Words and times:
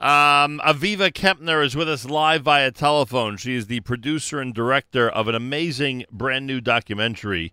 Um, 0.00 0.60
Aviva 0.64 1.10
Kempner 1.10 1.64
is 1.64 1.74
with 1.74 1.88
us 1.88 2.04
live 2.04 2.42
via 2.42 2.70
telephone. 2.70 3.36
She 3.36 3.56
is 3.56 3.66
the 3.66 3.80
producer 3.80 4.40
and 4.40 4.54
director 4.54 5.08
of 5.08 5.26
an 5.26 5.34
amazing 5.34 6.04
brand 6.12 6.46
new 6.46 6.60
documentary 6.60 7.52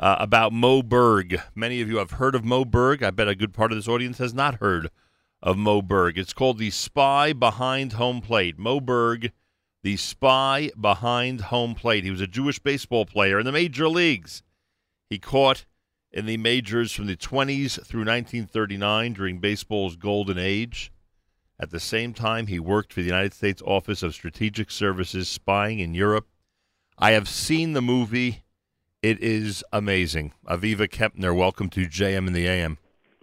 uh, 0.00 0.16
about 0.18 0.52
Moe 0.52 0.82
Berg. 0.82 1.40
Many 1.54 1.80
of 1.80 1.88
you 1.88 1.98
have 1.98 2.12
heard 2.12 2.34
of 2.34 2.44
Moe 2.44 2.64
Berg. 2.64 3.04
I 3.04 3.12
bet 3.12 3.28
a 3.28 3.36
good 3.36 3.54
part 3.54 3.70
of 3.70 3.78
this 3.78 3.86
audience 3.86 4.18
has 4.18 4.34
not 4.34 4.56
heard 4.56 4.90
of 5.40 5.56
Moe 5.56 5.80
Berg. 5.80 6.18
It's 6.18 6.32
called 6.32 6.58
The 6.58 6.70
Spy 6.70 7.32
Behind 7.32 7.92
Home 7.92 8.20
Plate. 8.20 8.58
Moe 8.58 8.80
Berg, 8.80 9.30
The 9.84 9.96
Spy 9.96 10.72
Behind 10.80 11.42
Home 11.42 11.76
Plate. 11.76 12.02
He 12.02 12.10
was 12.10 12.20
a 12.20 12.26
Jewish 12.26 12.58
baseball 12.58 13.06
player 13.06 13.38
in 13.38 13.46
the 13.46 13.52
major 13.52 13.88
leagues. 13.88 14.42
He 15.08 15.20
caught 15.20 15.64
in 16.10 16.26
the 16.26 16.38
majors 16.38 16.90
from 16.90 17.06
the 17.06 17.16
20s 17.16 17.74
through 17.86 18.00
1939 18.00 19.12
during 19.12 19.38
baseball's 19.38 19.94
golden 19.94 20.38
age. 20.38 20.90
At 21.60 21.70
the 21.70 21.80
same 21.80 22.14
time, 22.14 22.46
he 22.46 22.60
worked 22.60 22.92
for 22.92 23.00
the 23.00 23.06
United 23.06 23.34
States 23.34 23.60
Office 23.66 24.04
of 24.04 24.14
Strategic 24.14 24.70
Services 24.70 25.28
spying 25.28 25.80
in 25.80 25.92
Europe. 25.92 26.28
I 26.96 27.12
have 27.12 27.28
seen 27.28 27.72
the 27.72 27.82
movie. 27.82 28.44
It 29.02 29.20
is 29.20 29.64
amazing. 29.72 30.34
Aviva 30.46 30.88
Kempner, 30.88 31.36
welcome 31.36 31.68
to 31.70 31.86
JM 31.86 32.28
in 32.28 32.32
the 32.32 32.46
AM. 32.46 32.78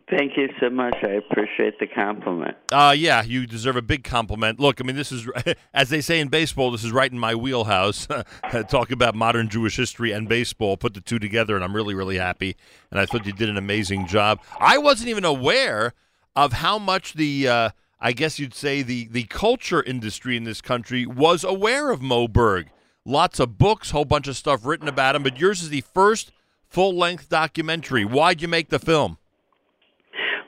Thank 0.09 0.35
you 0.35 0.49
so 0.59 0.70
much. 0.70 0.98
I 1.02 1.13
appreciate 1.13 1.80
the 1.80 1.88
compliment. 1.88 2.58
Uh, 2.73 2.94
yeah, 2.95 3.23
you 3.23 3.48
deserve 3.48 3.77
a 3.77 3.81
big 3.81 4.03
compliment. 4.03 4.59
Look, 4.59 4.81
I 4.81 4.83
mean, 4.83 4.97
this 4.97 5.13
is, 5.13 5.27
as 5.73 5.89
they 5.89 6.02
say 6.02 6.20
in 6.20 6.27
baseball, 6.27 6.72
this 6.72 6.83
is 6.83 6.91
right 6.91 7.11
in 7.11 7.17
my 7.17 7.36
wheelhouse. 7.36 8.05
Talk 8.67 8.91
about 8.91 9.16
modern 9.16 9.47
Jewish 9.47 9.77
history 9.77 10.11
and 10.11 10.27
baseball, 10.27 10.75
put 10.75 10.94
the 10.94 11.02
two 11.02 11.20
together, 11.20 11.55
and 11.55 11.63
I'm 11.63 11.75
really, 11.75 11.95
really 11.95 12.17
happy. 12.17 12.58
And 12.91 12.99
I 12.99 13.05
thought 13.05 13.25
you 13.25 13.31
did 13.31 13.49
an 13.49 13.58
amazing 13.58 14.08
job. 14.08 14.41
I 14.59 14.77
wasn't 14.77 15.08
even 15.08 15.23
aware 15.23 15.94
of 16.36 16.52
how 16.52 16.77
much 16.77 17.13
the. 17.13 17.47
Uh, 17.47 17.70
I 17.99 18.12
guess 18.12 18.40
you'd 18.40 18.54
say 18.54 18.81
the 18.81 19.08
the 19.08 19.23
culture 19.23 19.81
industry 19.81 20.36
in 20.38 20.44
this 20.44 20.62
country 20.62 21.05
was 21.05 21.44
aware 21.44 21.92
of 21.92 22.02
Moe 22.02 22.28
Berg. 22.28 22.69
Lots 23.06 23.39
of 23.39 23.58
books, 23.58 23.92
whole 23.92 24.06
bunch 24.06 24.28
of 24.28 24.36
stuff 24.36 24.66
written 24.66 24.88
about 24.88 25.16
him, 25.16 25.23
but 25.23 25.39
yours 25.39 25.61
is 25.61 25.69
the 25.69 25.81
first 25.94 26.31
full 26.67 26.95
length 26.95 27.30
documentary. 27.30 28.03
Why'd 28.03 28.42
you 28.42 28.47
make 28.47 28.69
the 28.69 28.80
film? 28.80 29.17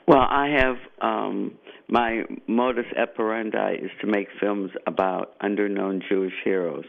Well, 0.06 0.26
I 0.28 0.48
have 0.58 0.76
um, 1.00 1.52
my 1.88 2.22
modus 2.46 2.86
operandi 3.00 3.74
is 3.74 3.90
to 4.00 4.06
make 4.06 4.28
films 4.40 4.70
about 4.86 5.38
underknown 5.40 6.02
Jewish 6.08 6.34
heroes, 6.44 6.84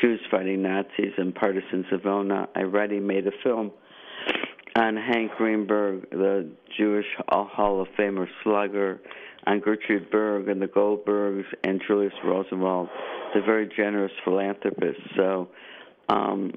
Jews 0.00 0.20
fighting 0.30 0.62
Nazis 0.62 1.12
and 1.18 1.34
partisans 1.34 1.86
of 1.92 2.02
Vilna. 2.02 2.48
I 2.56 2.60
already 2.60 2.98
made 2.98 3.26
a 3.26 3.32
film 3.42 3.70
on 4.74 4.96
Hank 4.96 5.32
Greenberg, 5.36 6.10
the 6.10 6.50
Jewish 6.76 7.06
Hall 7.28 7.82
of 7.82 7.88
Famer 7.98 8.26
slugger 8.42 9.00
on 9.46 9.60
Gertrude 9.60 10.10
Berg 10.10 10.48
and 10.48 10.60
the 10.60 10.66
Goldbergs 10.66 11.44
and 11.64 11.80
Julius 11.86 12.12
Rosenwald, 12.24 12.88
the 13.34 13.40
very 13.40 13.68
generous 13.76 14.12
philanthropist. 14.24 15.00
So 15.16 15.48
um, 16.08 16.52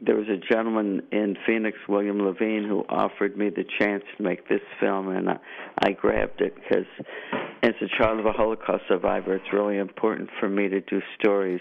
there 0.00 0.16
was 0.16 0.26
a 0.28 0.36
gentleman 0.52 1.02
in 1.12 1.36
Phoenix, 1.46 1.76
William 1.88 2.20
Levine, 2.20 2.64
who 2.66 2.84
offered 2.88 3.36
me 3.36 3.50
the 3.50 3.64
chance 3.78 4.02
to 4.16 4.22
make 4.22 4.48
this 4.48 4.60
film, 4.80 5.08
and 5.08 5.28
I, 5.30 5.38
I 5.82 5.90
grabbed 5.92 6.40
it 6.40 6.54
because, 6.54 6.86
as 7.62 7.72
a 7.82 8.02
child 8.02 8.18
of 8.18 8.26
a 8.26 8.32
Holocaust 8.32 8.84
survivor, 8.88 9.34
it's 9.34 9.52
really 9.52 9.78
important 9.78 10.30
for 10.38 10.48
me 10.48 10.68
to 10.68 10.80
do 10.80 11.00
stories 11.18 11.60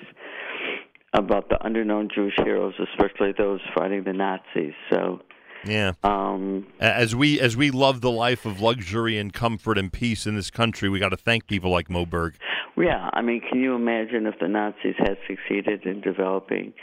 about 1.14 1.50
the 1.50 1.58
underknown 1.66 2.10
Jewish 2.14 2.36
heroes, 2.44 2.74
especially 2.94 3.34
those 3.38 3.60
fighting 3.76 4.04
the 4.04 4.14
Nazis. 4.14 4.74
So 4.92 5.22
yeah. 5.66 5.94
Um, 6.04 6.68
as 6.80 7.16
we 7.16 7.40
as 7.40 7.58
we 7.58 7.72
love 7.72 8.02
the 8.02 8.12
life 8.12 8.46
of 8.46 8.62
luxury 8.62 9.18
and 9.18 9.34
comfort 9.34 9.78
and 9.78 9.92
peace 9.92 10.26
in 10.26 10.36
this 10.36 10.50
country, 10.50 10.90
we 10.90 11.00
got 11.00 11.10
to 11.10 11.18
thank 11.18 11.48
people 11.48 11.72
like 11.72 11.90
Moe 11.90 12.06
Berg. 12.06 12.36
Yeah, 12.78 13.10
I 13.14 13.22
mean, 13.22 13.42
can 13.42 13.60
you 13.60 13.76
imagine 13.76 14.26
if 14.26 14.36
the 14.40 14.48
Nazis 14.48 14.96
had 14.98 15.18
succeeded 15.28 15.86
in 15.86 16.00
developing 16.00 16.74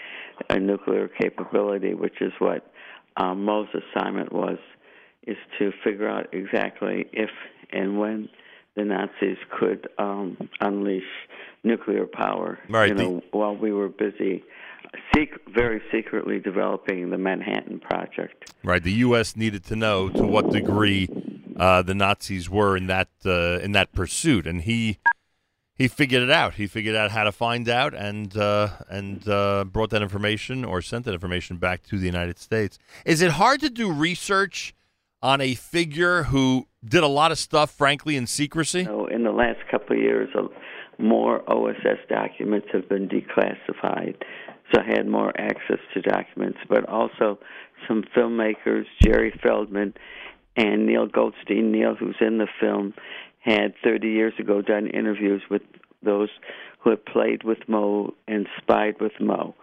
a 0.51 0.59
nuclear 0.59 1.09
capability, 1.09 1.95
which 1.95 2.21
is 2.21 2.33
what 2.39 2.71
um, 3.17 3.45
Moe's 3.45 3.69
assignment 3.73 4.31
was, 4.33 4.59
is 5.27 5.39
to 5.59 5.73
figure 5.83 6.09
out 6.09 6.27
exactly 6.33 7.07
if 7.13 7.31
and 7.73 7.99
when 7.99 8.29
the 8.77 8.85
Nazis 8.85 9.39
could 9.59 9.89
um, 9.99 10.37
unleash 10.61 11.03
nuclear 11.65 12.07
power. 12.07 12.59
Right. 12.69 12.89
You 12.89 12.95
know, 12.95 13.15
the- 13.33 13.37
while 13.39 13.57
we 13.57 13.73
were 13.73 13.89
busy 13.89 14.45
sec- 15.15 15.41
very 15.53 15.83
secretly 15.91 16.39
developing 16.39 17.11
the 17.11 17.19
Manhattan 17.19 17.81
Project. 17.81 18.53
Right. 18.63 18.83
The 18.83 18.93
U.S. 18.93 19.37
needed 19.37 19.65
to 19.65 19.77
know 19.77 20.09
to 20.11 20.23
what 20.25 20.51
degree 20.51 21.09
uh, 21.59 21.83
the 21.83 21.95
Nazis 21.95 22.49
were 22.51 22.77
in 22.77 22.87
that 22.87 23.09
uh, 23.25 23.59
in 23.61 23.73
that 23.73 23.93
pursuit, 23.93 24.47
and 24.47 24.63
he 24.63 24.99
he 25.75 25.89
figured 25.89 26.23
it 26.23 26.31
out. 26.31 26.55
He 26.55 26.67
figured 26.67 26.95
out 26.97 27.11
how 27.11 27.25
to 27.25 27.33
find 27.33 27.69
out, 27.69 27.95
and 27.95 28.37
uh, 28.37 28.69
and 28.89 29.27
uh, 29.29 29.65
brought 29.65 29.91
that 29.91 30.03
information 30.03 30.65
or 30.65 30.83
sent 30.83 31.05
that 31.07 31.15
information 31.15 31.57
back 31.57 31.83
to 31.85 31.99
the 31.99 32.07
United 32.07 32.39
States. 32.39 32.79
Is 33.05 33.23
it 33.23 33.33
hard 33.33 33.61
to 33.61 33.71
do 33.71 33.91
research 33.91 34.75
on 35.27 35.41
a 35.41 35.55
figure 35.55 36.25
who 36.25 36.67
did 36.85 37.03
a 37.03 37.09
lot 37.09 37.33
of 37.33 37.39
stuff, 37.39 37.71
frankly, 37.71 38.17
in 38.17 38.27
secrecy? 38.27 38.85
So 38.85 39.07
in 39.07 39.25
the 39.25 39.33
last 39.33 39.59
couple 39.71 39.97
of 39.97 40.03
years, 40.03 40.29
more 40.99 41.43
OSS 41.51 41.99
documents 42.09 42.69
have 42.73 42.89
been 42.89 43.09
declassified 43.09 44.15
so 44.73 44.81
I 44.81 44.85
had 44.85 45.07
more 45.07 45.33
access 45.39 45.79
to 45.95 46.03
documents, 46.03 46.59
but 46.69 46.89
also 46.89 47.39
some 47.87 48.05
filmmakers, 48.17 48.85
Jerry 49.03 49.33
Feldman 49.43 49.95
and 50.57 50.87
Neil 50.87 51.07
Goldstein. 51.07 51.71
Neil, 51.71 51.95
who's 51.95 52.17
in 52.21 52.39
the 52.39 52.49
film, 52.61 52.95
had 53.41 53.75
30 53.85 54.09
years 54.09 54.33
ago 54.39 54.63
done 54.63 54.89
interviews 54.89 55.43
with 55.51 55.63
those 56.03 56.31
who 56.81 56.91
had 56.91 57.05
played 57.05 57.45
with 57.45 57.59
Moe 57.69 58.15
and 58.27 58.49
spied 58.61 59.01
with 59.01 59.13
Moe. 59.21 59.55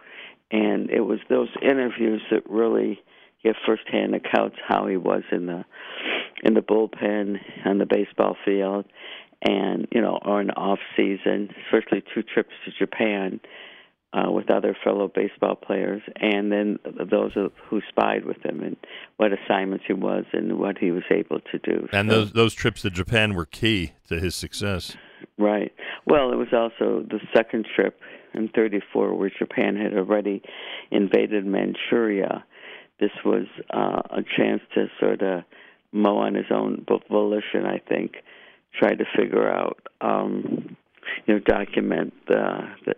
And 0.50 0.90
it 0.90 1.02
was 1.02 1.18
those 1.28 1.48
interviews 1.60 2.22
that 2.30 2.48
really 2.48 3.00
give 3.44 3.54
firsthand 3.66 4.14
accounts 4.14 4.56
how 4.66 4.86
he 4.86 4.96
was 4.96 5.22
in 5.30 5.46
the 5.46 5.64
in 6.42 6.54
the 6.54 6.60
bullpen 6.60 7.36
on 7.64 7.78
the 7.78 7.86
baseball 7.86 8.36
field 8.44 8.84
and 9.42 9.86
you 9.92 10.00
know 10.00 10.18
or 10.24 10.40
in 10.40 10.50
off 10.50 10.78
season 10.96 11.50
especially 11.66 12.02
two 12.14 12.22
trips 12.22 12.52
to 12.64 12.72
japan 12.78 13.40
uh, 14.14 14.30
with 14.30 14.50
other 14.50 14.76
fellow 14.84 15.10
baseball 15.12 15.56
players, 15.56 16.02
and 16.20 16.52
then 16.52 16.78
those 17.10 17.32
who 17.34 17.80
spied 17.88 18.24
with 18.24 18.44
him, 18.44 18.62
and 18.62 18.76
what 19.16 19.32
assignments 19.32 19.84
he 19.86 19.92
was, 19.92 20.24
and 20.32 20.58
what 20.58 20.78
he 20.78 20.90
was 20.90 21.02
able 21.10 21.40
to 21.40 21.58
do. 21.58 21.88
And 21.92 22.08
so, 22.08 22.16
those 22.16 22.32
those 22.32 22.54
trips 22.54 22.82
to 22.82 22.90
Japan 22.90 23.34
were 23.34 23.46
key 23.46 23.92
to 24.08 24.20
his 24.20 24.34
success. 24.34 24.96
Right. 25.36 25.72
Well, 26.06 26.32
it 26.32 26.36
was 26.36 26.52
also 26.52 27.04
the 27.08 27.18
second 27.34 27.66
trip 27.74 27.98
in 28.34 28.48
'34, 28.54 29.14
where 29.14 29.30
Japan 29.36 29.76
had 29.76 29.94
already 29.94 30.42
invaded 30.90 31.44
Manchuria. 31.44 32.44
This 33.00 33.10
was 33.24 33.46
uh, 33.72 34.02
a 34.10 34.22
chance 34.36 34.62
to 34.74 34.86
sort 35.00 35.22
of 35.22 35.42
Moe 35.92 36.18
on 36.18 36.34
his 36.34 36.46
own 36.50 36.84
volition, 37.10 37.66
I 37.66 37.78
think, 37.88 38.16
try 38.78 38.94
to 38.94 39.04
figure 39.16 39.48
out, 39.48 39.78
um, 40.00 40.76
you 41.26 41.34
know, 41.34 41.40
document 41.40 42.12
the, 42.26 42.68
the 42.86 42.94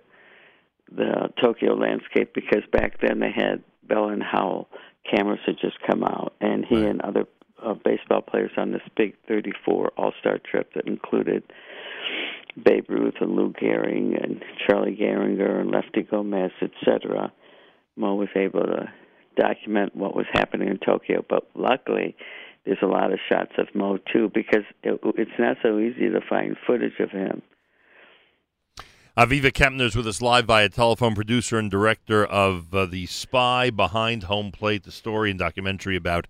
the 0.94 1.28
Tokyo 1.42 1.74
landscape 1.74 2.32
because 2.32 2.62
back 2.72 3.00
then 3.00 3.18
they 3.18 3.32
had 3.34 3.62
Bell 3.88 4.08
and 4.08 4.22
Howell 4.22 4.68
cameras 5.10 5.40
had 5.46 5.56
just 5.60 5.76
come 5.88 6.04
out, 6.04 6.32
and 6.40 6.64
he 6.64 6.76
right. 6.76 6.90
and 6.90 7.00
other 7.02 7.26
uh, 7.64 7.74
baseball 7.84 8.22
players 8.22 8.52
on 8.56 8.72
this 8.72 8.82
big 8.96 9.14
34 9.28 9.92
All 9.96 10.12
Star 10.20 10.38
trip 10.38 10.72
that 10.74 10.86
included 10.86 11.42
Babe 12.64 12.88
Ruth 12.88 13.14
and 13.20 13.36
Lou 13.36 13.52
Gehrig 13.52 14.22
and 14.22 14.42
Charlie 14.66 14.96
Gehringer 14.96 15.60
and 15.60 15.70
Lefty 15.70 16.02
Gomez, 16.02 16.52
etc. 16.62 17.32
Moe 17.96 18.14
was 18.14 18.28
able 18.34 18.62
to 18.62 18.92
document 19.36 19.94
what 19.94 20.16
was 20.16 20.26
happening 20.32 20.68
in 20.68 20.78
Tokyo, 20.78 21.24
but 21.28 21.44
luckily 21.54 22.16
there's 22.64 22.78
a 22.82 22.86
lot 22.86 23.12
of 23.12 23.18
shots 23.28 23.52
of 23.58 23.68
Moe 23.74 23.98
too 24.12 24.30
because 24.34 24.64
it, 24.82 24.98
it's 25.16 25.38
not 25.38 25.56
so 25.62 25.78
easy 25.78 26.08
to 26.08 26.20
find 26.28 26.56
footage 26.66 26.98
of 26.98 27.10
him. 27.10 27.42
Aviva 29.16 29.50
Kempner 29.50 29.86
is 29.86 29.96
with 29.96 30.06
us 30.06 30.20
live 30.20 30.44
via 30.44 30.68
telephone, 30.68 31.14
producer 31.14 31.58
and 31.58 31.70
director 31.70 32.26
of 32.26 32.74
uh, 32.74 32.84
The 32.84 33.06
Spy 33.06 33.70
Behind 33.70 34.24
Home 34.24 34.52
Plate, 34.52 34.82
the 34.82 34.90
story 34.90 35.30
and 35.30 35.38
documentary 35.38 35.96
about 35.96 36.26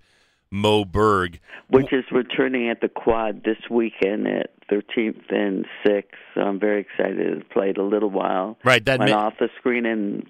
Moe 0.52 0.84
Berg. 0.84 1.40
Which 1.68 1.92
is 1.92 2.04
returning 2.12 2.70
at 2.70 2.80
the 2.80 2.88
Quad 2.88 3.42
this 3.42 3.58
weekend 3.68 4.28
at 4.28 4.50
13th 4.70 5.32
and 5.34 5.66
6th. 5.84 6.04
So 6.34 6.42
I'm 6.42 6.60
very 6.60 6.80
excited. 6.80 7.18
It 7.18 7.50
played 7.50 7.76
a 7.76 7.82
little 7.82 8.10
while. 8.10 8.56
Right. 8.62 8.84
That 8.84 9.00
went 9.00 9.10
ma- 9.10 9.16
off 9.26 9.34
the 9.40 9.48
screen 9.58 9.84
and 9.84 10.24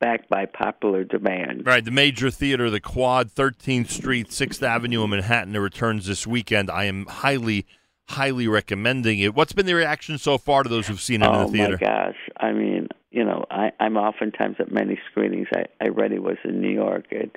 back 0.00 0.28
by 0.28 0.46
popular 0.46 1.04
demand. 1.04 1.66
Right. 1.66 1.84
The 1.84 1.90
major 1.90 2.30
theater, 2.30 2.70
the 2.70 2.80
Quad, 2.80 3.30
13th 3.30 3.88
Street, 3.88 4.28
6th 4.28 4.62
Avenue 4.62 5.04
in 5.04 5.10
Manhattan, 5.10 5.54
it 5.54 5.58
returns 5.58 6.06
this 6.06 6.26
weekend. 6.26 6.70
I 6.70 6.84
am 6.84 7.06
highly 7.06 7.66
highly 8.08 8.48
recommending 8.48 9.18
it. 9.18 9.34
What's 9.34 9.52
been 9.52 9.66
the 9.66 9.74
reaction 9.74 10.16
so 10.16 10.38
far 10.38 10.62
to 10.62 10.68
those 10.68 10.86
who've 10.86 11.00
seen 11.00 11.22
it 11.22 11.26
oh, 11.26 11.40
in 11.40 11.46
the 11.46 11.52
theater? 11.52 11.78
Oh 11.82 11.84
my 11.84 12.06
gosh! 12.06 12.16
I 12.38 12.52
mean, 12.52 12.88
you 13.10 13.24
know, 13.24 13.44
I, 13.50 13.72
I'm 13.80 13.96
oftentimes 13.96 14.56
at 14.58 14.72
many 14.72 14.98
screenings. 15.10 15.48
I, 15.54 15.64
I 15.80 15.88
already 15.88 16.18
was 16.18 16.36
in 16.44 16.60
New 16.60 16.72
York, 16.72 17.06
and 17.10 17.30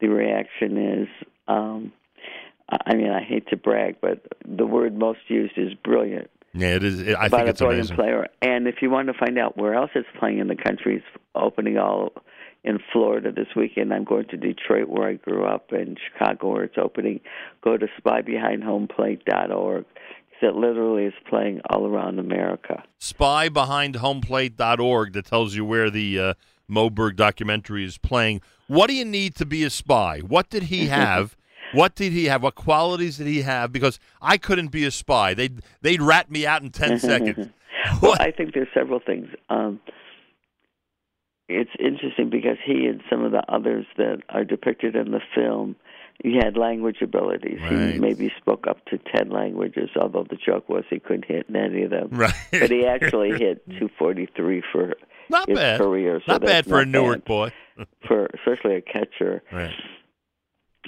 the 0.00 0.08
reaction 0.08 0.76
is, 0.76 1.08
um, 1.46 1.92
I 2.68 2.94
mean, 2.94 3.10
I 3.10 3.22
hate 3.22 3.48
to 3.48 3.56
brag, 3.56 3.96
but 4.00 4.26
the 4.46 4.66
word 4.66 4.98
most 4.98 5.20
used 5.28 5.56
is 5.56 5.72
brilliant. 5.74 6.30
Yeah, 6.54 6.76
it 6.76 6.84
is. 6.84 7.00
It, 7.00 7.16
I 7.16 7.28
think 7.28 7.48
it's 7.48 7.60
amazing. 7.60 7.96
player. 7.96 8.26
And 8.42 8.66
if 8.66 8.76
you 8.80 8.90
want 8.90 9.08
to 9.08 9.14
find 9.14 9.38
out 9.38 9.56
where 9.56 9.74
else 9.74 9.90
it's 9.94 10.08
playing 10.18 10.38
in 10.38 10.48
the 10.48 10.56
country, 10.56 10.96
it's 10.96 11.04
opening 11.34 11.78
all 11.78 12.12
in 12.64 12.78
Florida 12.92 13.30
this 13.32 13.48
weekend. 13.54 13.92
I'm 13.92 14.04
going 14.04 14.26
to 14.28 14.36
Detroit, 14.36 14.88
where 14.88 15.08
I 15.08 15.14
grew 15.14 15.44
up, 15.44 15.72
and 15.72 15.98
Chicago, 16.12 16.52
where 16.52 16.64
it's 16.64 16.78
opening. 16.78 17.20
Go 17.62 17.76
to 17.76 17.86
spybehindhomeplate.org. 18.04 19.84
It 20.40 20.54
literally 20.54 21.04
is 21.06 21.14
playing 21.28 21.60
all 21.68 21.84
around 21.86 22.20
America. 22.20 22.84
spybehindhomeplate.org 23.00 25.12
that 25.14 25.24
tells 25.24 25.56
you 25.56 25.64
where 25.64 25.90
the 25.90 26.20
uh, 26.20 26.34
Moe 26.68 26.90
Berg 26.90 27.16
documentary 27.16 27.84
is 27.84 27.98
playing. 27.98 28.40
What 28.68 28.86
do 28.88 28.94
you 28.94 29.04
need 29.04 29.34
to 29.36 29.46
be 29.46 29.64
a 29.64 29.70
spy? 29.70 30.20
What 30.20 30.48
did 30.48 30.64
he 30.64 30.86
have? 30.88 31.36
What 31.72 31.94
did 31.94 32.12
he 32.12 32.26
have? 32.26 32.42
What 32.42 32.54
qualities 32.54 33.18
did 33.18 33.26
he 33.26 33.42
have? 33.42 33.72
Because 33.72 33.98
I 34.22 34.36
couldn't 34.38 34.68
be 34.68 34.84
a 34.84 34.90
spy. 34.90 35.34
They'd 35.34 35.60
they'd 35.82 36.00
rat 36.02 36.30
me 36.30 36.46
out 36.46 36.62
in 36.62 36.70
ten 36.70 36.98
seconds. 37.00 37.48
Well, 38.02 38.16
I 38.18 38.30
think 38.30 38.54
there's 38.54 38.68
several 38.74 39.00
things. 39.04 39.28
Um, 39.48 39.80
it's 41.48 41.70
interesting 41.78 42.28
because 42.28 42.58
he 42.64 42.86
and 42.86 43.00
some 43.08 43.24
of 43.24 43.32
the 43.32 43.42
others 43.52 43.86
that 43.96 44.18
are 44.28 44.44
depicted 44.44 44.94
in 44.94 45.12
the 45.12 45.20
film, 45.34 45.76
he 46.22 46.36
had 46.36 46.56
language 46.58 46.98
abilities. 47.00 47.58
Right. 47.62 47.92
He 47.94 47.98
maybe 47.98 48.30
spoke 48.38 48.66
up 48.66 48.84
to 48.86 48.98
ten 48.98 49.30
languages, 49.30 49.88
although 49.98 50.26
the 50.28 50.36
joke 50.36 50.68
was 50.68 50.84
he 50.90 50.98
couldn't 50.98 51.24
hit 51.26 51.46
any 51.54 51.84
of 51.84 51.90
them. 51.90 52.08
Right. 52.10 52.34
But 52.50 52.70
he 52.70 52.84
actually 52.86 53.30
hit 53.38 53.64
243 53.66 54.62
for 54.72 54.94
not 55.30 55.48
his 55.48 55.58
bad. 55.58 55.78
career. 55.80 56.20
So 56.26 56.32
not 56.32 56.42
bad 56.42 56.66
for 56.66 56.80
a 56.80 56.84
not 56.84 57.00
Newark 57.02 57.18
bad 57.20 57.24
boy. 57.24 57.52
for 58.06 58.26
especially 58.34 58.76
a 58.76 58.80
catcher. 58.82 59.42
Right. 59.52 59.72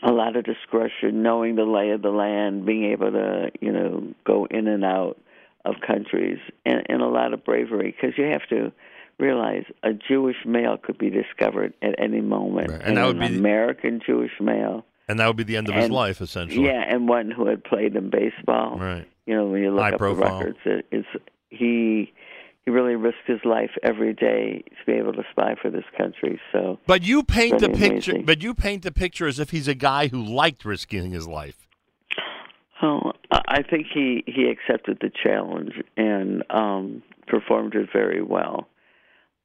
A 0.02 0.12
lot 0.12 0.36
of 0.36 0.44
discretion, 0.44 1.22
knowing 1.22 1.56
the 1.56 1.64
lay 1.64 1.90
of 1.90 2.00
the 2.02 2.10
land, 2.10 2.64
being 2.64 2.90
able 2.92 3.10
to 3.12 3.50
you 3.60 3.72
know 3.72 4.14
go 4.24 4.46
in 4.50 4.66
and 4.66 4.84
out 4.84 5.18
of 5.64 5.74
countries, 5.86 6.38
and, 6.64 6.82
and 6.88 7.02
a 7.02 7.06
lot 7.08 7.32
of 7.34 7.44
bravery 7.44 7.94
because 7.94 8.16
you 8.16 8.24
have 8.24 8.46
to 8.48 8.72
realize 9.18 9.64
a 9.82 9.92
Jewish 9.92 10.36
male 10.46 10.78
could 10.78 10.96
be 10.96 11.10
discovered 11.10 11.74
at 11.82 11.94
any 11.98 12.22
moment, 12.22 12.70
Right, 12.70 12.80
and 12.82 12.96
that 12.96 13.06
would 13.06 13.16
an 13.16 13.22
be 13.22 13.28
the- 13.34 13.38
American 13.38 14.00
Jewish 14.04 14.32
male. 14.40 14.84
And 15.08 15.18
that 15.18 15.26
would 15.26 15.36
be 15.36 15.42
the 15.42 15.56
end 15.56 15.68
of 15.68 15.74
his 15.74 15.90
life, 15.90 16.20
essentially. 16.20 16.64
Yeah, 16.64 16.84
and 16.88 17.08
one 17.08 17.30
who 17.32 17.46
had 17.46 17.64
played 17.64 17.96
in 17.96 18.10
baseball. 18.10 18.78
Right. 18.78 19.06
You 19.26 19.34
know, 19.34 19.44
when 19.46 19.60
you 19.60 19.70
look 19.72 19.82
High 19.82 19.90
up 19.90 19.98
profile. 19.98 20.38
the 20.38 20.44
records, 20.46 20.58
it, 20.64 20.86
it's 20.92 21.08
he 21.50 22.12
he 22.64 22.70
really 22.70 22.94
risked 22.94 23.26
his 23.26 23.40
life 23.44 23.70
every 23.82 24.12
day 24.12 24.62
to 24.68 24.86
be 24.86 24.92
able 24.92 25.12
to 25.14 25.22
spy 25.30 25.54
for 25.60 25.70
this 25.70 25.84
country. 25.96 26.40
So 26.52 26.78
But 26.86 27.02
you 27.02 27.22
paint 27.22 27.60
the 27.60 27.68
picture. 27.68 28.12
amazing. 28.12 28.24
But 28.26 28.42
you 28.42 28.54
paint 28.54 28.82
the 28.82 28.92
picture 28.92 29.26
as 29.26 29.38
if 29.38 29.50
he's 29.50 29.68
a 29.68 29.74
guy 29.74 30.08
who 30.08 30.22
liked 30.22 30.64
risking 30.64 31.12
his 31.12 31.26
life. 31.26 31.66
Oh, 32.82 33.12
I 33.30 33.40
I 33.48 33.62
think 33.62 33.86
he 33.92 34.24
he 34.26 34.48
accepted 34.48 34.98
the 35.00 35.10
challenge 35.10 35.72
and 35.96 36.42
um, 36.50 37.02
performed 37.26 37.74
it 37.74 37.88
very 37.92 38.22
well. 38.22 38.68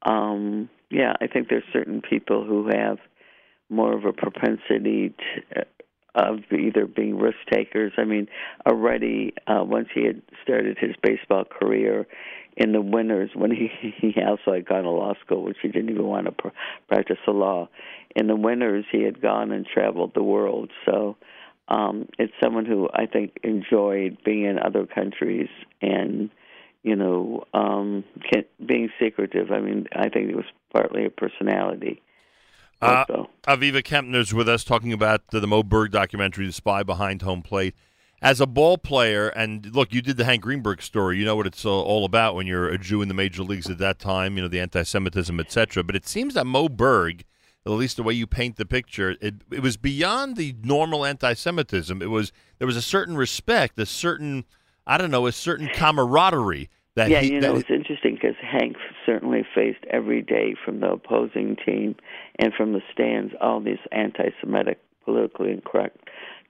Um, 0.04 0.68
yeah, 0.90 1.14
I 1.20 1.26
think 1.26 1.48
there's 1.48 1.64
certain 1.72 2.00
people 2.00 2.44
who 2.44 2.68
have 2.68 2.98
more 3.68 3.92
of 3.96 4.04
a 4.04 4.12
propensity 4.12 5.12
to, 5.18 5.64
of 6.16 6.38
either 6.50 6.86
being 6.86 7.18
risk 7.18 7.36
takers. 7.52 7.92
I 7.98 8.04
mean, 8.04 8.26
already 8.66 9.34
uh, 9.46 9.62
once 9.64 9.88
he 9.94 10.04
had 10.04 10.22
started 10.42 10.78
his 10.78 10.96
baseball 11.02 11.44
career 11.44 12.06
in 12.56 12.72
the 12.72 12.80
winters, 12.80 13.30
when 13.34 13.50
he 13.50 13.68
he 14.00 14.14
also 14.22 14.54
had 14.54 14.66
gone 14.66 14.84
to 14.84 14.90
law 14.90 15.14
school, 15.24 15.44
which 15.44 15.58
he 15.62 15.68
didn't 15.68 15.90
even 15.90 16.06
want 16.06 16.26
to 16.26 16.32
pr- 16.32 16.48
practice 16.88 17.18
the 17.26 17.32
law. 17.32 17.68
In 18.16 18.26
the 18.26 18.36
winters, 18.36 18.86
he 18.90 19.02
had 19.02 19.20
gone 19.20 19.52
and 19.52 19.66
traveled 19.66 20.12
the 20.14 20.22
world. 20.22 20.70
So 20.86 21.16
um, 21.68 22.08
it's 22.18 22.32
someone 22.42 22.64
who 22.64 22.88
I 22.94 23.06
think 23.06 23.38
enjoyed 23.44 24.18
being 24.24 24.44
in 24.44 24.58
other 24.58 24.86
countries 24.86 25.48
and 25.82 26.30
you 26.82 26.96
know 26.96 27.44
um, 27.52 28.04
can, 28.32 28.44
being 28.64 28.88
secretive. 28.98 29.52
I 29.52 29.60
mean, 29.60 29.86
I 29.94 30.08
think 30.08 30.30
it 30.30 30.36
was 30.36 30.46
partly 30.72 31.04
a 31.04 31.10
personality. 31.10 32.00
Uh. 32.82 33.04
Aviva 33.46 33.82
Kempner's 33.82 34.34
with 34.34 34.48
us 34.48 34.64
talking 34.64 34.92
about 34.92 35.28
the, 35.28 35.40
the 35.40 35.46
Moe 35.46 35.62
Berg 35.62 35.92
documentary, 35.92 36.46
The 36.46 36.52
Spy 36.52 36.82
Behind 36.82 37.22
Home 37.22 37.42
Plate. 37.42 37.74
As 38.22 38.40
a 38.40 38.46
ball 38.46 38.78
player, 38.78 39.28
and 39.28 39.74
look, 39.74 39.92
you 39.92 40.00
did 40.00 40.16
the 40.16 40.24
Hank 40.24 40.42
Greenberg 40.42 40.80
story. 40.82 41.18
You 41.18 41.24
know 41.26 41.36
what 41.36 41.46
it's 41.46 41.64
uh, 41.66 41.70
all 41.70 42.04
about 42.04 42.34
when 42.34 42.46
you're 42.46 42.68
a 42.68 42.78
Jew 42.78 43.02
in 43.02 43.08
the 43.08 43.14
major 43.14 43.42
leagues 43.42 43.68
at 43.68 43.78
that 43.78 43.98
time. 43.98 44.36
You 44.36 44.42
know 44.42 44.48
the 44.48 44.58
anti-Semitism, 44.58 45.38
etc. 45.38 45.84
But 45.84 45.96
it 45.96 46.06
seems 46.08 46.32
that 46.34 46.46
Moe 46.46 46.70
Berg, 46.70 47.24
at 47.66 47.72
least 47.72 47.98
the 47.98 48.02
way 48.02 48.14
you 48.14 48.26
paint 48.26 48.56
the 48.56 48.64
picture, 48.64 49.16
it 49.20 49.34
it 49.52 49.60
was 49.60 49.76
beyond 49.76 50.36
the 50.36 50.56
normal 50.64 51.04
anti-Semitism. 51.04 52.00
It 52.00 52.06
was 52.10 52.32
there 52.58 52.66
was 52.66 52.76
a 52.76 52.82
certain 52.82 53.16
respect, 53.18 53.78
a 53.78 53.84
certain 53.86 54.46
I 54.86 54.96
don't 54.96 55.10
know, 55.10 55.26
a 55.26 55.32
certain 55.32 55.68
camaraderie 55.68 56.70
that 56.94 57.10
yeah, 57.10 57.20
he. 57.20 57.34
you 57.34 57.40
know, 57.40 57.52
that- 57.52 57.60
it's 57.60 57.70
interesting 57.70 58.14
because 58.14 58.36
Hank 58.58 58.76
certainly 59.04 59.44
faced 59.54 59.84
every 59.90 60.22
day 60.22 60.54
from 60.64 60.80
the 60.80 60.90
opposing 60.92 61.56
team 61.64 61.94
and 62.38 62.52
from 62.54 62.72
the 62.72 62.80
stands 62.92 63.34
all 63.40 63.60
these 63.60 63.78
anti-Semitic, 63.92 64.78
politically 65.04 65.50
incorrect 65.52 65.98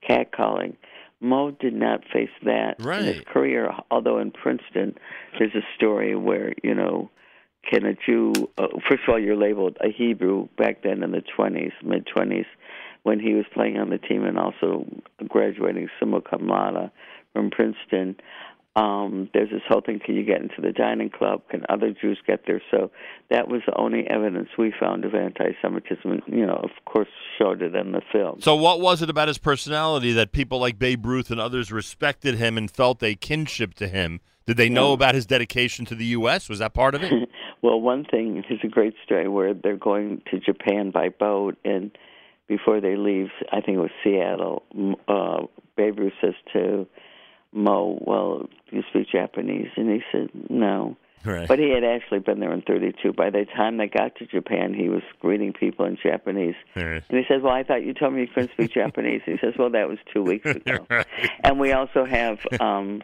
catcalling. 0.08 0.76
Moe 1.20 1.50
did 1.50 1.74
not 1.74 2.04
face 2.12 2.30
that 2.44 2.78
in 2.78 3.04
his 3.04 3.16
Right. 3.16 3.26
career. 3.26 3.74
Although 3.90 4.18
in 4.18 4.30
Princeton, 4.30 4.96
there's 5.38 5.54
a 5.54 5.66
story 5.74 6.14
where 6.14 6.52
you 6.62 6.74
know, 6.74 7.10
can 7.70 7.84
a 7.86 7.94
Jew? 7.94 8.32
Uh, 8.58 8.68
first 8.88 9.02
of 9.02 9.08
all, 9.08 9.18
you're 9.18 9.34
labeled 9.36 9.76
a 9.80 9.88
Hebrew 9.90 10.48
back 10.56 10.82
then 10.82 11.02
in 11.02 11.10
the 11.10 11.22
20s, 11.36 11.72
mid 11.82 12.06
20s, 12.06 12.46
when 13.02 13.18
he 13.18 13.34
was 13.34 13.46
playing 13.52 13.78
on 13.78 13.90
the 13.90 13.98
team 13.98 14.24
and 14.24 14.38
also 14.38 14.86
graduating 15.26 15.88
summa 15.98 16.20
cum 16.20 16.46
laude 16.46 16.90
from 17.32 17.50
Princeton 17.50 18.16
um, 18.76 19.30
there's 19.32 19.50
this 19.50 19.62
whole 19.68 19.80
thing: 19.80 20.00
can 20.04 20.14
you 20.14 20.22
get 20.22 20.40
into 20.40 20.60
the 20.60 20.70
dining 20.70 21.10
club? 21.10 21.42
Can 21.50 21.64
other 21.68 21.92
Jews 21.92 22.18
get 22.26 22.42
there? 22.46 22.60
So 22.70 22.90
that 23.30 23.48
was 23.48 23.62
the 23.66 23.76
only 23.76 24.06
evidence 24.08 24.50
we 24.58 24.72
found 24.78 25.04
of 25.04 25.14
anti-Semitism. 25.14 26.10
And, 26.10 26.22
you 26.26 26.46
know, 26.46 26.60
of 26.62 26.70
course, 26.84 27.08
showed 27.38 27.62
it 27.62 27.74
in 27.74 27.92
the 27.92 28.02
film. 28.12 28.40
So, 28.40 28.54
what 28.54 28.80
was 28.80 29.02
it 29.02 29.10
about 29.10 29.28
his 29.28 29.38
personality 29.38 30.12
that 30.12 30.32
people 30.32 30.58
like 30.60 30.78
Babe 30.78 31.04
Ruth 31.06 31.30
and 31.30 31.40
others 31.40 31.72
respected 31.72 32.36
him 32.36 32.56
and 32.58 32.70
felt 32.70 33.02
a 33.02 33.14
kinship 33.14 33.74
to 33.74 33.88
him? 33.88 34.20
Did 34.46 34.58
they 34.58 34.68
know 34.68 34.88
Yeah. 34.88 34.94
about 34.94 35.14
his 35.16 35.26
dedication 35.26 35.84
to 35.86 35.94
the 35.96 36.04
U.S.? 36.06 36.48
Was 36.48 36.60
that 36.60 36.72
part 36.72 36.94
of 36.94 37.02
it? 37.02 37.12
well, 37.62 37.80
one 37.80 38.04
thing 38.04 38.44
is 38.48 38.60
a 38.62 38.68
great 38.68 38.94
story 39.04 39.26
where 39.26 39.54
they're 39.54 39.76
going 39.76 40.22
to 40.30 40.38
Japan 40.38 40.92
by 40.92 41.08
boat, 41.08 41.56
and 41.64 41.90
before 42.46 42.80
they 42.80 42.94
leave, 42.94 43.30
I 43.50 43.60
think 43.60 43.78
it 43.78 43.80
was 43.80 43.90
Seattle. 44.04 44.62
Uh, 45.08 45.46
Babe 45.76 45.98
Ruth 45.98 46.12
says 46.20 46.34
to 46.52 46.86
Moe, 47.52 47.98
"Well, 48.02 48.48
do 48.70 48.76
you 48.76 48.82
speak 48.90 49.08
Japanese?" 49.10 49.68
And 49.76 49.90
he 49.90 50.02
said, 50.12 50.30
"No." 50.50 50.96
right. 51.24 51.48
But 51.48 51.58
he 51.58 51.70
had 51.70 51.82
actually 51.82 52.20
been 52.20 52.38
there 52.38 52.52
in 52.52 52.62
32. 52.62 53.12
By 53.12 53.30
the 53.30 53.44
time 53.56 53.78
they 53.78 53.88
got 53.88 54.14
to 54.16 54.26
Japan, 54.26 54.72
he 54.74 54.88
was 54.88 55.02
greeting 55.20 55.52
people 55.52 55.84
in 55.84 55.96
Japanese. 56.00 56.54
Right. 56.76 57.02
And 57.08 57.18
he 57.18 57.24
says, 57.26 57.42
Well, 57.42 57.52
I 57.52 57.64
thought 57.64 57.82
you 57.82 57.94
told 57.94 58.14
me 58.14 58.20
you 58.20 58.28
couldn't 58.28 58.52
speak 58.52 58.72
Japanese. 58.72 59.22
He 59.26 59.36
says, 59.40 59.54
Well, 59.58 59.70
that 59.70 59.88
was 59.88 59.98
two 60.14 60.22
weeks 60.22 60.46
ago. 60.46 60.86
Right. 60.90 61.06
And 61.42 61.58
we 61.58 61.72
also 61.72 62.04
have 62.04 62.38
um 62.60 63.02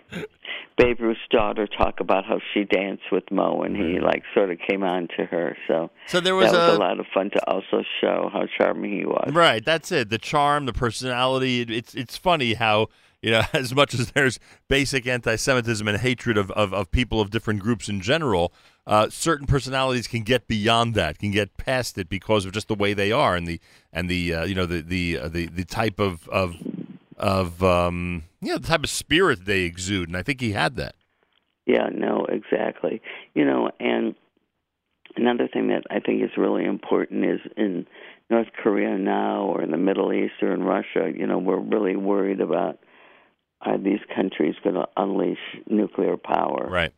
Babe 0.78 1.00
Ruth's 1.00 1.20
daughter 1.30 1.66
talk 1.66 1.98
about 2.00 2.24
how 2.24 2.38
she 2.54 2.62
danced 2.64 3.10
with 3.10 3.24
Moe 3.32 3.62
and 3.62 3.76
he 3.76 3.98
like 3.98 4.22
sort 4.34 4.50
of 4.52 4.58
came 4.68 4.84
on 4.84 5.08
to 5.16 5.24
her. 5.26 5.56
So 5.66 5.90
So 6.06 6.20
there 6.20 6.36
was 6.36 6.52
that 6.52 6.58
was 6.58 6.74
a, 6.74 6.76
a 6.76 6.78
lot 6.78 7.00
of 7.00 7.06
fun 7.12 7.30
to 7.30 7.50
also 7.50 7.82
show 8.00 8.30
how 8.32 8.46
charming 8.56 8.92
he 8.92 9.04
was. 9.04 9.32
right. 9.32 9.64
That's 9.64 9.90
it. 9.90 10.10
The 10.10 10.18
charm, 10.18 10.66
the 10.66 10.72
personality. 10.72 11.62
It, 11.62 11.70
it's 11.70 11.94
it's 11.96 12.16
funny 12.16 12.54
how 12.54 12.88
you 13.22 13.30
know 13.30 13.42
as 13.52 13.74
much 13.74 13.94
as 13.94 14.10
there's 14.12 14.38
basic 14.68 15.06
anti-Semitism 15.06 15.86
and 15.86 15.98
hatred 15.98 16.36
of, 16.36 16.50
of, 16.50 16.74
of 16.74 16.90
people 16.90 17.20
of 17.20 17.30
different 17.30 17.60
groups 17.60 17.88
in 17.88 18.00
general, 18.00 18.52
uh, 18.86 19.08
certain 19.08 19.46
personalities 19.46 20.06
can 20.06 20.22
get 20.22 20.46
beyond 20.46 20.94
that, 20.94 21.18
can 21.18 21.30
get 21.30 21.56
past 21.56 21.96
it 21.96 22.08
because 22.08 22.44
of 22.44 22.52
just 22.52 22.68
the 22.68 22.74
way 22.74 22.92
they 22.92 23.12
are 23.12 23.36
and 23.36 23.46
the 23.46 23.60
and 23.92 24.08
the 24.08 24.34
uh, 24.34 24.44
you 24.44 24.54
know 24.54 24.66
the 24.66 24.82
the 24.82 25.18
uh, 25.18 25.28
the 25.28 25.46
the 25.46 25.64
type 25.64 25.98
of 25.98 26.28
of 26.28 26.56
of 27.16 27.62
um, 27.62 28.24
you 28.40 28.48
know 28.48 28.58
the 28.58 28.68
type 28.68 28.82
of 28.82 28.90
spirit 28.90 29.44
they 29.44 29.60
exude, 29.60 30.08
and 30.08 30.16
I 30.16 30.22
think 30.22 30.40
he 30.40 30.52
had 30.52 30.76
that. 30.76 30.94
Yeah, 31.64 31.88
no, 31.92 32.26
exactly. 32.28 33.00
You 33.34 33.44
know, 33.44 33.70
and 33.78 34.16
another 35.16 35.48
thing 35.48 35.68
that 35.68 35.84
I 35.90 36.00
think 36.00 36.22
is 36.22 36.30
really 36.36 36.64
important 36.64 37.24
is 37.24 37.40
in 37.56 37.86
North 38.30 38.48
Korea 38.60 38.98
now 38.98 39.44
or 39.44 39.62
in 39.62 39.70
the 39.70 39.76
Middle 39.76 40.12
East 40.12 40.34
or 40.42 40.52
in 40.52 40.62
Russia, 40.62 41.12
you 41.14 41.26
know, 41.26 41.38
we're 41.38 41.60
really 41.60 41.96
worried 41.96 42.40
about 42.40 42.78
are 43.64 43.78
these 43.78 44.00
countries 44.14 44.54
going 44.62 44.74
to 44.74 44.86
unleash 44.96 45.38
nuclear 45.68 46.16
power? 46.16 46.68
Right. 46.68 46.92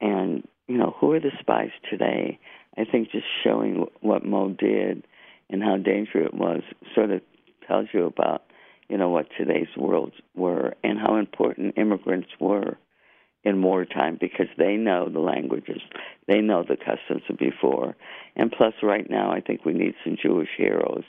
And, 0.00 0.46
you 0.68 0.78
know, 0.78 0.94
who 0.98 1.12
are 1.12 1.20
the 1.20 1.32
spies 1.40 1.70
today? 1.90 2.38
I 2.76 2.84
think 2.84 3.10
just 3.10 3.26
showing 3.44 3.86
what 4.00 4.24
Moe 4.24 4.50
did 4.50 5.04
and 5.48 5.62
how 5.62 5.76
dangerous 5.76 6.28
it 6.32 6.34
was 6.34 6.62
sort 6.94 7.10
of 7.10 7.20
tells 7.66 7.88
you 7.92 8.04
about, 8.06 8.44
you 8.88 8.96
know, 8.96 9.08
what 9.08 9.26
today's 9.36 9.68
worlds 9.76 10.14
were 10.34 10.74
and 10.84 10.98
how 10.98 11.16
important 11.16 11.76
immigrants 11.76 12.28
were 12.38 12.78
in 13.42 13.62
wartime 13.62 14.18
because 14.20 14.48
they 14.58 14.76
know 14.76 15.08
the 15.08 15.20
languages, 15.20 15.80
they 16.28 16.40
know 16.40 16.62
the 16.62 16.76
customs 16.76 17.22
of 17.28 17.38
before. 17.38 17.96
And 18.36 18.52
plus, 18.52 18.74
right 18.82 19.08
now, 19.08 19.32
I 19.32 19.40
think 19.40 19.64
we 19.64 19.72
need 19.72 19.94
some 20.04 20.16
Jewish 20.20 20.50
heroes. 20.56 21.04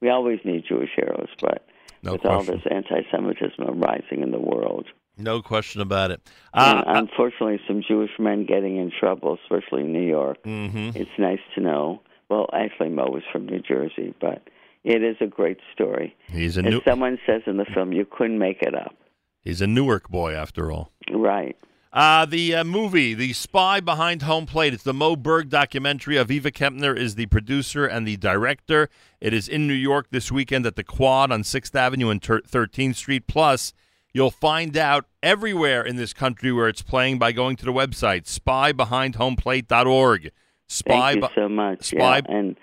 We 0.00 0.10
always 0.10 0.40
need 0.44 0.64
Jewish 0.68 0.90
heroes, 0.94 1.28
but 1.40 1.66
No 2.02 2.12
with 2.12 2.24
all 2.24 2.44
question. 2.44 2.62
this 2.64 2.72
anti 2.72 3.02
Semitism 3.10 3.80
rising 3.80 4.22
in 4.22 4.30
the 4.30 4.40
world. 4.40 4.86
No 5.18 5.42
question 5.42 5.80
about 5.82 6.10
it. 6.10 6.20
Uh, 6.54 6.82
unfortunately, 6.86 7.60
some 7.68 7.82
Jewish 7.86 8.10
men 8.18 8.46
getting 8.46 8.78
in 8.78 8.90
trouble, 8.98 9.36
especially 9.44 9.82
in 9.82 9.92
New 9.92 10.06
York. 10.06 10.42
Mm-hmm. 10.44 10.90
It's 10.96 11.10
nice 11.18 11.40
to 11.56 11.60
know. 11.60 12.00
Well, 12.30 12.48
actually, 12.54 12.88
Moe 12.88 13.10
was 13.10 13.22
from 13.30 13.44
New 13.46 13.60
Jersey, 13.60 14.14
but 14.20 14.42
it 14.84 15.02
is 15.02 15.16
a 15.20 15.26
great 15.26 15.58
story. 15.74 16.16
He's 16.28 16.56
a 16.56 16.60
As 16.60 16.66
new. 16.66 16.80
someone 16.86 17.18
says 17.26 17.42
in 17.46 17.58
the 17.58 17.66
film, 17.66 17.92
you 17.92 18.06
couldn't 18.10 18.38
make 18.38 18.62
it 18.62 18.74
up. 18.74 18.94
He's 19.42 19.60
a 19.60 19.66
Newark 19.66 20.08
boy, 20.08 20.32
after 20.34 20.70
all. 20.72 20.92
Right. 21.12 21.56
Uh, 21.92 22.24
the 22.24 22.54
uh, 22.54 22.62
movie, 22.62 23.14
The 23.14 23.32
Spy 23.32 23.80
Behind 23.80 24.22
Home 24.22 24.46
Plate. 24.46 24.72
It's 24.72 24.84
the 24.84 24.94
Moe 24.94 25.16
Berg 25.16 25.48
documentary. 25.48 26.14
Aviva 26.14 26.52
Kempner 26.52 26.96
is 26.96 27.16
the 27.16 27.26
producer 27.26 27.84
and 27.84 28.06
the 28.06 28.16
director. 28.16 28.88
It 29.20 29.34
is 29.34 29.48
in 29.48 29.66
New 29.66 29.74
York 29.74 30.06
this 30.10 30.30
weekend 30.30 30.66
at 30.66 30.76
the 30.76 30.84
Quad 30.84 31.32
on 31.32 31.42
6th 31.42 31.74
Avenue 31.74 32.10
and 32.10 32.22
ter- 32.22 32.42
13th 32.42 32.94
Street. 32.94 33.26
Plus, 33.26 33.72
you'll 34.12 34.30
find 34.30 34.76
out 34.76 35.06
everywhere 35.20 35.82
in 35.82 35.96
this 35.96 36.12
country 36.12 36.52
where 36.52 36.68
it's 36.68 36.82
playing 36.82 37.18
by 37.18 37.32
going 37.32 37.56
to 37.56 37.64
the 37.64 37.72
website, 37.72 38.22
spybehindhomeplate.org. 38.24 40.30
Spy 40.68 41.12
Thank 41.12 41.24
you 41.24 41.28
so 41.34 41.48
much. 41.48 41.82
Spy- 41.86 42.18
Yeah. 42.18 42.20
And 42.28 42.56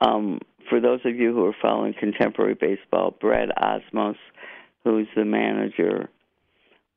um, 0.00 0.38
for 0.70 0.80
those 0.80 1.00
of 1.04 1.16
you 1.16 1.34
who 1.34 1.44
are 1.44 1.54
following 1.60 1.92
contemporary 1.92 2.54
baseball, 2.54 3.10
Brad 3.20 3.50
Ausmus, 3.58 4.16
who's 4.84 5.06
the 5.14 5.26
manager 5.26 6.08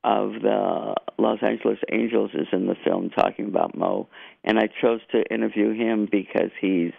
of 0.04 0.34
the 0.42 0.96
Los 1.18 1.40
Angeles 1.42 1.80
Angels, 1.92 2.32
is 2.34 2.48
in 2.52 2.68
the 2.68 2.76
film 2.84 3.10
talking 3.10 3.46
about 3.46 3.78
Moe. 3.78 4.08
And 4.44 4.60
I 4.60 4.70
chose 4.82 5.02
to 5.12 5.24
interview 5.34 5.74
him 5.74 6.08
because 6.12 6.52
he's 6.60 6.92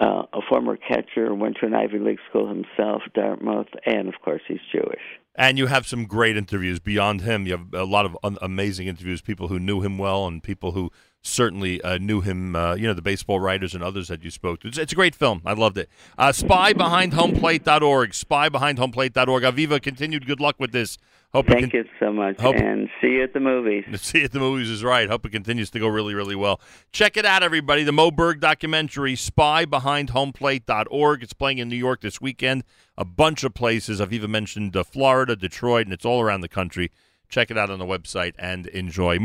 uh, 0.00 0.22
a 0.32 0.40
former 0.48 0.76
catcher, 0.76 1.34
went 1.34 1.58
to 1.60 1.66
an 1.66 1.74
Ivy 1.74 1.98
League 1.98 2.18
school 2.28 2.48
himself, 2.48 3.02
Dartmouth, 3.14 3.68
and 3.84 4.08
of 4.08 4.14
course 4.22 4.42
he's 4.48 4.60
Jewish. 4.72 5.02
And 5.34 5.58
you 5.58 5.66
have 5.66 5.86
some 5.86 6.06
great 6.06 6.36
interviews 6.36 6.80
beyond 6.80 7.20
him. 7.20 7.46
You 7.46 7.52
have 7.52 7.74
a 7.74 7.84
lot 7.84 8.06
of 8.06 8.16
un- 8.22 8.38
amazing 8.42 8.88
interviews, 8.88 9.20
people 9.20 9.48
who 9.48 9.58
knew 9.58 9.80
him 9.80 9.98
well 9.98 10.26
and 10.26 10.42
people 10.42 10.72
who 10.72 10.90
certainly 11.22 11.80
uh, 11.82 11.98
knew 11.98 12.20
him, 12.20 12.56
uh, 12.56 12.74
you 12.74 12.86
know, 12.86 12.94
the 12.94 13.02
baseball 13.02 13.40
writers 13.40 13.74
and 13.74 13.82
others 13.82 14.08
that 14.08 14.24
you 14.24 14.30
spoke 14.30 14.60
to. 14.60 14.68
It's, 14.68 14.78
it's 14.78 14.92
a 14.92 14.96
great 14.96 15.14
film. 15.14 15.42
I 15.44 15.52
loved 15.52 15.76
it. 15.78 15.88
Uh, 16.16 16.28
SpyBehindHomeplate.org. 16.28 18.10
SpyBehindHomeplate.org. 18.10 19.42
Aviva, 19.42 19.82
continued 19.82 20.26
good 20.26 20.40
luck 20.40 20.56
with 20.58 20.72
this. 20.72 20.96
Hope 21.32 21.48
it 21.48 21.60
Thank 21.60 21.74
you 21.74 21.84
so 22.00 22.12
much, 22.12 22.40
hope- 22.40 22.56
and 22.56 22.88
see 23.00 23.10
you 23.10 23.22
at 23.22 23.32
the 23.32 23.38
movies. 23.38 23.84
See 24.02 24.22
it, 24.22 24.32
the 24.32 24.40
movies 24.40 24.68
is 24.68 24.82
right. 24.82 25.08
Hope 25.08 25.24
it 25.24 25.30
continues 25.30 25.70
to 25.70 25.78
go 25.78 25.86
really, 25.86 26.12
really 26.12 26.34
well. 26.34 26.60
Check 26.90 27.16
it 27.16 27.24
out, 27.24 27.44
everybody. 27.44 27.84
The 27.84 27.92
Moe 27.92 28.10
Berg 28.10 28.40
documentary, 28.40 29.14
spybehindhomeplate.org. 29.14 31.22
It's 31.22 31.32
playing 31.32 31.58
in 31.58 31.68
New 31.68 31.76
York 31.76 32.00
this 32.00 32.20
weekend. 32.20 32.64
A 32.98 33.04
bunch 33.04 33.44
of 33.44 33.54
places. 33.54 34.00
I've 34.00 34.12
even 34.12 34.32
mentioned 34.32 34.76
uh, 34.76 34.82
Florida, 34.82 35.36
Detroit, 35.36 35.86
and 35.86 35.92
it's 35.92 36.04
all 36.04 36.20
around 36.20 36.40
the 36.40 36.48
country. 36.48 36.90
Check 37.28 37.52
it 37.52 37.58
out 37.58 37.70
on 37.70 37.78
the 37.78 37.86
website 37.86 38.32
and 38.36 38.66
enjoy. 38.66 39.16